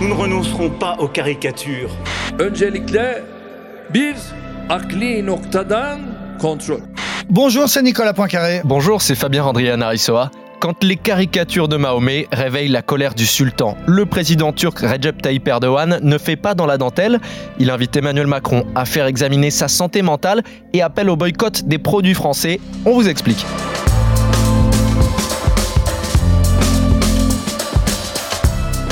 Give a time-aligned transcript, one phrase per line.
[0.00, 1.90] Nous ne renoncerons pas aux caricatures.
[2.38, 3.22] Öncelikle
[3.92, 4.32] biz
[4.70, 6.00] akli noktadan
[6.38, 6.80] kontrol.
[7.28, 8.62] Bonjour, c'est Nicolas Poincaré.
[8.64, 10.30] Bonjour, c'est Fabien Randrian Arissoa.
[10.58, 15.46] Quand les caricatures de Mahomet réveillent la colère du sultan, le président turc Recep Tayyip
[15.46, 17.20] Erdogan ne fait pas dans la dentelle.
[17.58, 21.78] Il invite Emmanuel Macron à faire examiner sa santé mentale et appelle au boycott des
[21.78, 22.58] produits français.
[22.86, 23.44] On vous explique.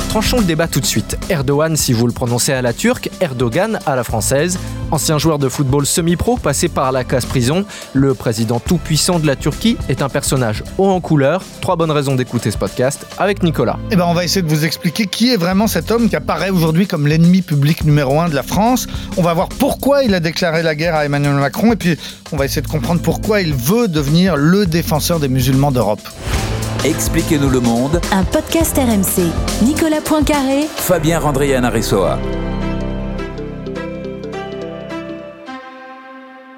[0.08, 1.18] Tranchons le débat tout de suite.
[1.28, 4.58] Erdogan, si vous le prononcez à la turque, Erdogan à la française.
[4.90, 9.36] Ancien joueur de football semi-pro, passé par la casse prison, le président tout-puissant de la
[9.36, 11.44] Turquie est un personnage haut en couleur.
[11.60, 13.78] Trois bonnes raisons d'écouter ce podcast avec Nicolas.
[13.90, 16.50] Eh ben, on va essayer de vous expliquer qui est vraiment cet homme qui apparaît
[16.50, 18.86] aujourd'hui comme l'ennemi public numéro un de la France.
[19.18, 21.98] On va voir pourquoi il a déclaré la guerre à Emmanuel Macron et puis
[22.32, 26.00] on va essayer de comprendre pourquoi il veut devenir le défenseur des musulmans d'Europe.
[26.84, 29.26] Expliquez-nous le monde, Un podcast RMC.
[29.64, 31.62] Nicolas Poincaré, Fabien Randrian.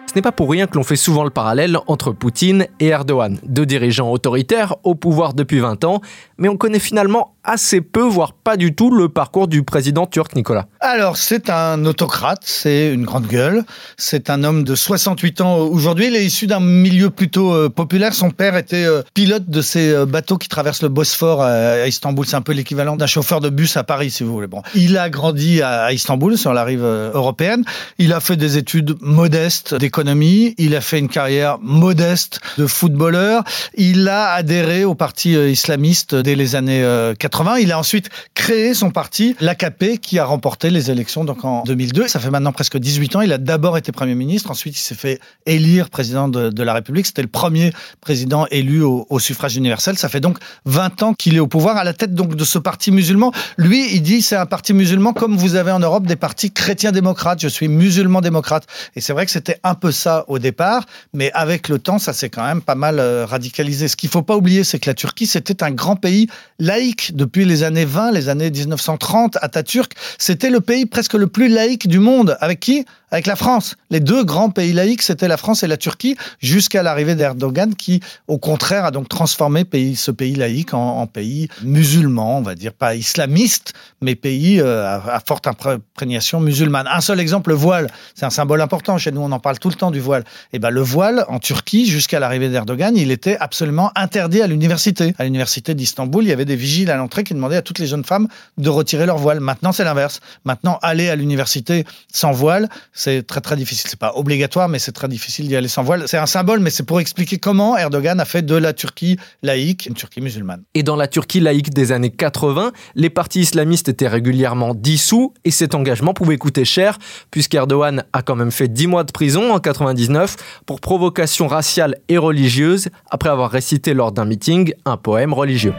[0.06, 3.38] Ce n'est pas pour rien que l'on fait souvent le parallèle entre Poutine et Erdogan,
[3.44, 6.02] deux dirigeants autoritaires au pouvoir depuis 20 ans,
[6.40, 10.34] mais on connaît finalement assez peu, voire pas du tout, le parcours du président turc
[10.34, 10.66] Nicolas.
[10.80, 13.64] Alors, c'est un autocrate, c'est une grande gueule.
[13.96, 16.06] C'est un homme de 68 ans aujourd'hui.
[16.06, 18.14] Il est issu d'un milieu plutôt euh, populaire.
[18.14, 22.26] Son père était euh, pilote de ces euh, bateaux qui traversent le Bosphore à Istanbul.
[22.26, 24.48] C'est un peu l'équivalent d'un chauffeur de bus à Paris, si vous voulez.
[24.74, 27.64] Il a grandi à, à Istanbul, sur la rive européenne.
[27.98, 30.54] Il a fait des études modestes d'économie.
[30.58, 33.44] Il a fait une carrière modeste de footballeur.
[33.74, 37.58] Il a adhéré au parti islamiste les années euh, 80.
[37.58, 42.08] Il a ensuite créé son parti, l'AKP, qui a remporté les élections donc en 2002.
[42.08, 43.20] Ça fait maintenant presque 18 ans.
[43.20, 46.74] Il a d'abord été Premier ministre, ensuite il s'est fait élire président de, de la
[46.74, 47.06] République.
[47.06, 49.98] C'était le premier président élu au, au suffrage universel.
[49.98, 52.58] Ça fait donc 20 ans qu'il est au pouvoir, à la tête donc de ce
[52.58, 53.32] parti musulman.
[53.56, 57.40] Lui, il dit c'est un parti musulman comme vous avez en Europe des partis chrétiens-démocrates.
[57.40, 58.66] Je suis musulman-démocrate.
[58.96, 62.12] Et c'est vrai que c'était un peu ça au départ, mais avec le temps, ça
[62.12, 63.88] s'est quand même pas mal euh, radicalisé.
[63.88, 66.19] Ce qu'il faut pas oublier, c'est que la Turquie, c'était un grand pays
[66.58, 69.38] laïque depuis les années 20, les années 1930.
[69.40, 72.36] Atatürk, c'était le pays presque le plus laïque du monde.
[72.40, 72.84] Avec qui?
[73.12, 73.76] Avec la France.
[73.90, 78.00] Les deux grands pays laïques, c'était la France et la Turquie, jusqu'à l'arrivée d'Erdogan, qui,
[78.28, 79.66] au contraire, a donc transformé
[79.96, 85.20] ce pays laïque en, pays musulman, on va dire, pas islamiste, mais pays euh, à,
[85.26, 86.86] forte imprégnation musulmane.
[86.90, 87.90] Un seul exemple, le voile.
[88.14, 88.96] C'est un symbole important.
[88.96, 90.24] Chez nous, on en parle tout le temps du voile.
[90.52, 95.14] Et ben, le voile, en Turquie, jusqu'à l'arrivée d'Erdogan, il était absolument interdit à l'université.
[95.18, 97.86] À l'université d'Istanbul, il y avait des vigiles à l'entrée qui demandaient à toutes les
[97.86, 99.40] jeunes femmes de retirer leur voile.
[99.40, 100.20] Maintenant, c'est l'inverse.
[100.44, 102.68] Maintenant, aller à l'université sans voile,
[103.00, 103.88] c'est très très difficile.
[103.88, 106.04] C'est pas obligatoire, mais c'est très difficile d'y aller sans voile.
[106.06, 109.86] C'est un symbole, mais c'est pour expliquer comment Erdogan a fait de la Turquie laïque
[109.86, 110.62] une Turquie musulmane.
[110.74, 115.50] Et dans la Turquie laïque des années 80, les partis islamistes étaient régulièrement dissous et
[115.50, 116.98] cet engagement pouvait coûter cher
[117.30, 120.36] puisqu'Erdogan a quand même fait 10 mois de prison en 99
[120.66, 125.72] pour provocation raciale et religieuse après avoir récité lors d'un meeting un poème religieux.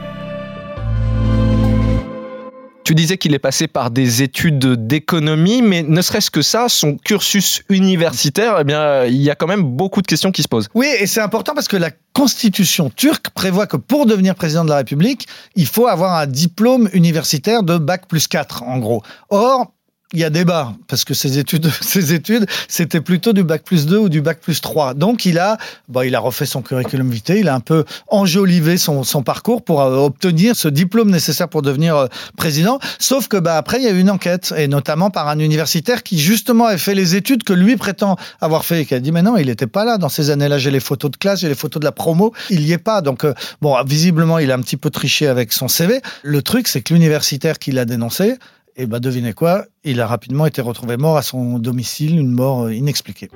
[2.91, 6.97] Tu disais qu'il est passé par des études d'économie, mais ne serait-ce que ça, son
[6.97, 10.67] cursus universitaire, eh bien, il y a quand même beaucoup de questions qui se posent.
[10.73, 14.69] Oui, et c'est important parce que la constitution turque prévoit que pour devenir président de
[14.69, 19.03] la République, il faut avoir un diplôme universitaire de bac plus 4, en gros.
[19.29, 19.71] Or,
[20.13, 23.85] il y a débat, parce que ces études, ces études, c'était plutôt du bac plus
[23.85, 24.93] 2 ou du bac plus 3.
[24.93, 25.57] Donc, il a,
[25.87, 29.63] bah, il a refait son curriculum vitae, il a un peu enjolivé son, son parcours
[29.63, 32.79] pour euh, obtenir ce diplôme nécessaire pour devenir euh, président.
[32.99, 36.03] Sauf que, bah, après, il y a eu une enquête, et notamment par un universitaire
[36.03, 39.11] qui, justement, a fait les études que lui prétend avoir fait, et qui a dit,
[39.11, 40.57] mais non, il n'était pas là dans ces années-là.
[40.57, 43.01] J'ai les photos de classe, j'ai les photos de la promo, il y est pas.
[43.01, 46.01] Donc, euh, bon, visiblement, il a un petit peu triché avec son CV.
[46.23, 48.35] Le truc, c'est que l'universitaire qui l'a dénoncé,
[48.75, 52.63] et bah devinez quoi, il a rapidement été retrouvé mort à son domicile, une mort
[52.63, 53.29] euh, inexpliquée.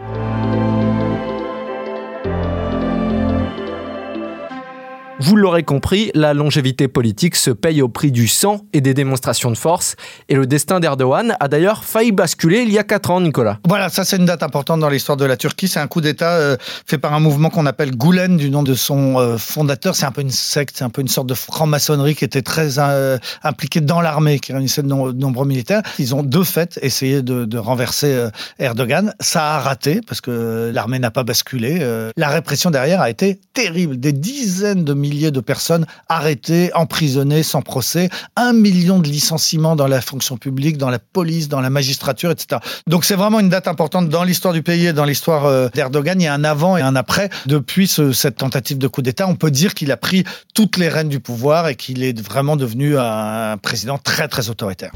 [5.18, 9.50] Vous l'aurez compris, la longévité politique se paye au prix du sang et des démonstrations
[9.50, 9.96] de force.
[10.28, 13.60] Et le destin d'Erdogan a d'ailleurs failli basculer il y a 4 ans, Nicolas.
[13.66, 15.70] Voilà, ça c'est une date importante dans l'histoire de la Turquie.
[15.70, 18.74] C'est un coup d'État euh, fait par un mouvement qu'on appelle Gulen, du nom de
[18.74, 19.96] son euh, fondateur.
[19.96, 22.78] C'est un peu une secte, c'est un peu une sorte de franc-maçonnerie qui était très
[22.80, 25.82] euh, impliquée dans l'armée, qui réunissait de, nombreux militaires.
[25.98, 28.28] Ils ont de fait essayé de, de renverser
[28.60, 29.14] Erdogan.
[29.22, 31.80] Ça a raté parce que l'armée n'a pas basculé.
[32.18, 33.98] la répression derrière a été terrible.
[33.98, 39.88] Des dizaines de milliers de personnes arrêtées, emprisonnées sans procès, un million de licenciements dans
[39.88, 42.62] la fonction publique, dans la police, dans la magistrature, etc.
[42.88, 46.20] Donc c'est vraiment une date importante dans l'histoire du pays et dans l'histoire euh, d'Erdogan.
[46.20, 47.30] Il y a un avant et un après.
[47.46, 50.24] Depuis cette tentative de coup d'État, on peut dire qu'il a pris
[50.54, 54.92] toutes les rênes du pouvoir et qu'il est vraiment devenu un président très très autoritaire.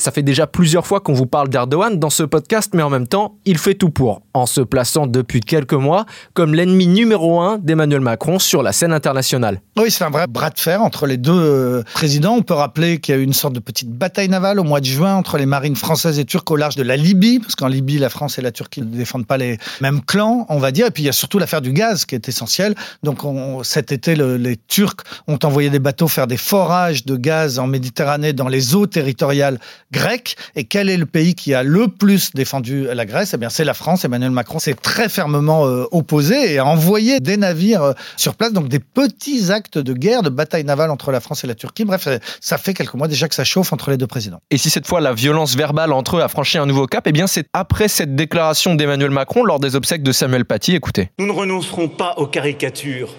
[0.00, 3.06] Ça fait déjà plusieurs fois qu'on vous parle d'Erdogan dans ce podcast, mais en même
[3.06, 7.58] temps, il fait tout pour, en se plaçant depuis quelques mois comme l'ennemi numéro un
[7.58, 9.60] d'Emmanuel Macron sur la scène internationale.
[9.76, 12.34] Oui, c'est un vrai bras de fer entre les deux euh, présidents.
[12.34, 14.80] On peut rappeler qu'il y a eu une sorte de petite bataille navale au mois
[14.80, 17.68] de juin entre les marines françaises et turques au large de la Libye, parce qu'en
[17.68, 20.86] Libye, la France et la Turquie ne défendent pas les mêmes clans, on va dire.
[20.86, 22.74] Et puis il y a surtout l'affaire du gaz qui est essentielle.
[23.02, 23.20] Donc
[23.64, 28.32] cet été, les Turcs ont envoyé des bateaux faire des forages de gaz en Méditerranée
[28.32, 29.58] dans les eaux territoriales
[29.92, 30.36] grecque.
[30.56, 33.32] Et quel est le pays qui a le plus défendu la Grèce?
[33.34, 34.04] Eh bien, c'est la France.
[34.04, 38.52] Emmanuel Macron s'est très fermement euh, opposé et a envoyé des navires euh, sur place,
[38.52, 41.86] donc des petits actes de guerre, de bataille navale entre la France et la Turquie.
[41.86, 44.40] Bref, euh, ça fait quelques mois déjà que ça chauffe entre les deux présidents.
[44.50, 47.12] Et si cette fois la violence verbale entre eux a franchi un nouveau cap, eh
[47.12, 50.74] bien, c'est après cette déclaration d'Emmanuel Macron lors des obsèques de Samuel Paty.
[50.74, 51.10] Écoutez.
[51.18, 53.14] Nous ne renoncerons pas aux caricatures,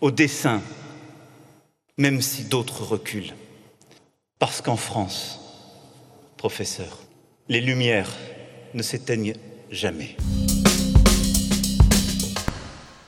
[0.00, 0.60] aux dessins,
[1.98, 3.34] même si d'autres reculent.
[4.38, 5.40] Parce qu'en France,
[6.36, 6.98] professeur.
[7.50, 8.08] Les lumières
[8.74, 9.34] ne s'éteignent
[9.70, 10.16] jamais.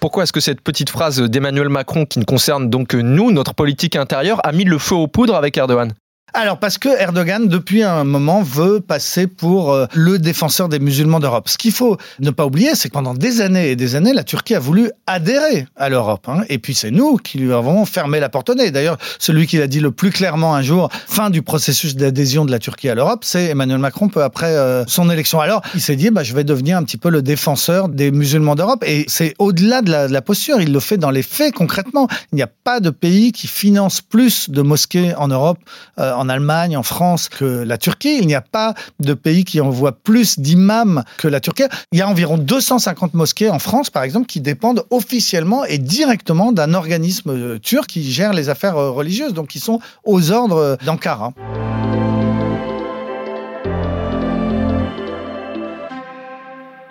[0.01, 3.55] Pourquoi est-ce que cette petite phrase d'Emmanuel Macron, qui ne concerne donc que nous, notre
[3.55, 5.93] politique intérieure, a mis le feu aux poudres avec Erdogan?
[6.35, 11.21] Alors parce que Erdogan depuis un moment veut passer pour euh, le défenseur des musulmans
[11.21, 11.49] d'Europe.
[11.49, 14.25] Ce qu'il faut ne pas oublier, c'est que pendant des années et des années, la
[14.25, 16.29] Turquie a voulu adhérer à l'Europe.
[16.29, 16.43] Hein.
[16.49, 18.71] Et puis c'est nous qui lui avons fermé la porte au nez.
[18.71, 22.51] D'ailleurs, celui qui l'a dit le plus clairement un jour, fin du processus d'adhésion de
[22.51, 25.41] la Turquie à l'Europe, c'est Emmanuel Macron peu après euh, son élection.
[25.41, 28.57] Alors il s'est dit, bah, je vais devenir un petit peu le défenseur des musulmans
[28.57, 28.83] d'Europe.
[28.87, 32.09] Et c'est au-delà de de la posture, il le fait dans les faits concrètement.
[32.33, 35.59] Il n'y a pas de pays qui finance plus de mosquées en Europe.
[35.99, 38.19] Euh, en Allemagne, en France que la Turquie.
[38.21, 41.65] Il n'y a pas de pays qui envoie plus d'imams que la Turquie.
[41.91, 46.53] Il y a environ 250 mosquées en France, par exemple, qui dépendent officiellement et directement
[46.53, 50.57] d'un organisme euh, turc qui gère les affaires euh, religieuses, donc qui sont aux ordres
[50.57, 51.33] euh, d'Ankara.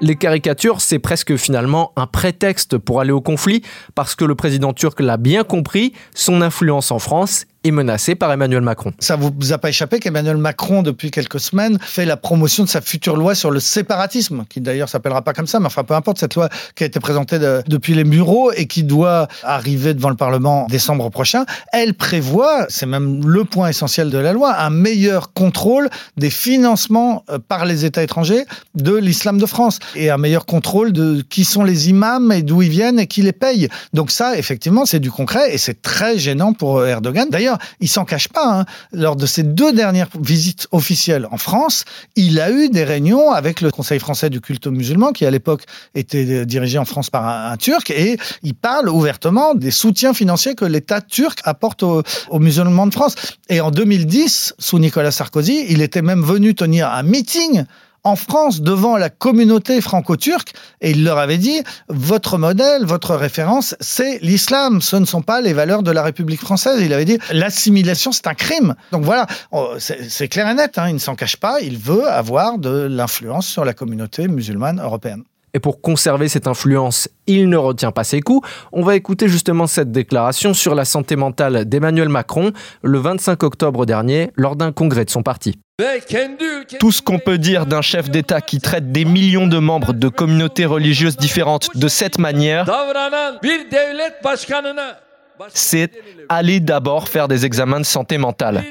[0.03, 3.61] Les caricatures, c'est presque finalement un prétexte pour aller au conflit,
[3.93, 8.31] parce que le président turc l'a bien compris, son influence en France est menacé par
[8.31, 8.91] Emmanuel Macron.
[8.99, 12.81] Ça vous a pas échappé qu'Emmanuel Macron, depuis quelques semaines, fait la promotion de sa
[12.81, 16.17] future loi sur le séparatisme, qui d'ailleurs s'appellera pas comme ça, mais enfin peu importe,
[16.17, 17.37] cette loi qui a été présentée
[17.67, 22.65] depuis les bureaux et qui doit arriver devant le Parlement en décembre prochain, elle prévoit,
[22.69, 27.65] c'est même le point essentiel de la loi, un meilleur contrôle des financements euh, par
[27.65, 31.89] les États étrangers de l'islam de France et un meilleur contrôle de qui sont les
[31.89, 33.69] imams et d'où ils viennent et qui les payent.
[33.93, 37.29] Donc ça, effectivement, c'est du concret et c'est très gênant pour Erdogan.
[37.29, 38.59] D'ailleurs, il s'en cache pas.
[38.59, 38.65] Hein.
[38.91, 43.61] Lors de ses deux dernières visites officielles en France, il a eu des réunions avec
[43.61, 45.63] le Conseil français du culte musulman, qui à l'époque
[45.95, 50.65] était dirigé en France par un, Turc, et il parle ouvertement des soutiens financiers que
[50.65, 53.15] l'État turc apporte aux, aux musulmans de France.
[53.49, 57.65] Et en 2010, sous Nicolas Sarkozy, il était même venu tenir un meeting
[58.03, 63.75] en France devant la communauté franco-turque et il leur avait dit votre modèle, votre référence,
[63.79, 66.81] c'est l'islam, ce ne sont pas les valeurs de la République française.
[66.81, 68.75] Il avait dit l'assimilation, c'est un crime.
[68.91, 72.07] Donc voilà, oh, c'est clair et net, hein, il ne s'en cache pas, il veut
[72.09, 75.23] avoir de l'influence sur la communauté musulmane européenne.
[75.53, 78.47] Et pour conserver cette influence, il ne retient pas ses coups.
[78.71, 82.51] On va écouter justement cette déclaration sur la santé mentale d'Emmanuel Macron
[82.83, 85.59] le 25 octobre dernier lors d'un congrès de son parti.
[86.79, 90.07] Tout ce qu'on peut dire d'un chef d'État qui traite des millions de membres de
[90.07, 92.69] communautés religieuses différentes de cette manière,
[95.49, 95.91] c'est
[96.29, 98.63] aller d'abord faire des examens de santé mentale.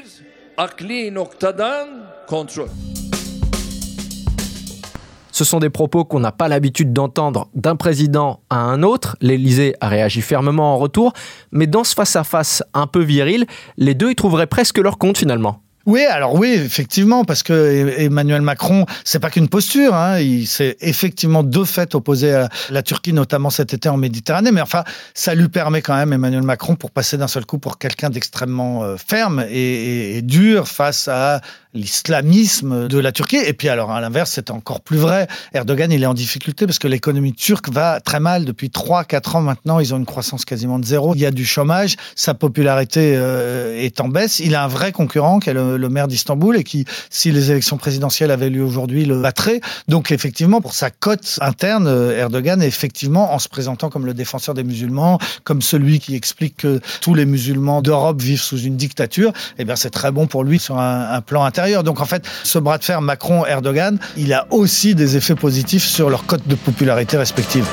[5.41, 9.17] Ce sont des propos qu'on n'a pas l'habitude d'entendre d'un président à un autre.
[9.21, 11.13] L'Élysée a réagi fermement en retour,
[11.51, 15.63] mais dans ce face-à-face un peu viril, les deux y trouveraient presque leur compte finalement.
[15.87, 20.45] Oui, alors oui, effectivement, parce que e- Emmanuel Macron, c'est pas qu'une posture, hein, il
[20.45, 24.83] s'est effectivement de fait opposé à la Turquie, notamment cet été en Méditerranée, mais enfin,
[25.15, 28.83] ça lui permet quand même, Emmanuel Macron, pour passer d'un seul coup pour quelqu'un d'extrêmement
[28.83, 31.41] euh, ferme et, dur face à
[31.73, 33.37] l'islamisme de la Turquie.
[33.37, 35.27] Et puis alors, à l'inverse, c'est encore plus vrai.
[35.53, 39.41] Erdogan, il est en difficulté parce que l'économie turque va très mal depuis 3-4 ans
[39.41, 39.79] maintenant.
[39.79, 41.15] Ils ont une croissance quasiment de zéro.
[41.15, 41.95] Il y a du chômage.
[42.15, 44.39] Sa popularité euh, est en baisse.
[44.39, 47.77] Il a un vrai concurrent qui est le, maire d'Istanbul et qui, si les élections
[47.77, 49.61] présidentielles avaient lieu aujourd'hui, le battrait.
[49.87, 54.55] Donc effectivement, pour sa cote interne, euh, Erdogan effectivement en se présentant comme le défenseur
[54.55, 59.33] des musulmans, comme celui qui explique que tous les musulmans d'Europe vivent sous une dictature,
[59.57, 61.43] eh bien c'est très bon pour lui sur un, un plan
[61.83, 66.09] Donc en fait, ce bras de fer Macron-Erdogan, il a aussi des effets positifs sur
[66.09, 67.65] leur cote de popularité respective.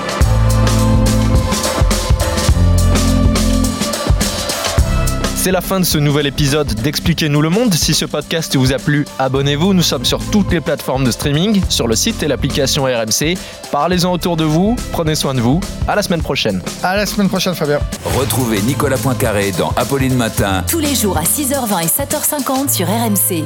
[5.41, 7.73] C'est la fin de ce nouvel épisode d'Expliquez-nous le monde.
[7.73, 9.73] Si ce podcast vous a plu, abonnez-vous.
[9.73, 13.39] Nous sommes sur toutes les plateformes de streaming, sur le site et l'application RMC.
[13.71, 15.61] Parlez-en autour de vous, prenez soin de vous.
[15.87, 16.61] À la semaine prochaine.
[16.83, 17.79] À la semaine prochaine, Fabien.
[18.19, 23.45] Retrouvez Nicolas Poincaré dans Apolline Matin Tous les jours à 6h20 et 7h50 sur RMC.